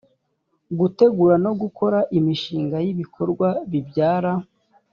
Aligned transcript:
gutegura 0.79 1.35
no 1.45 1.51
gukora 1.61 1.99
imishinga 2.17 2.77
y 2.85 2.87
ibikorwa 2.93 3.47
bibyara 3.71 4.33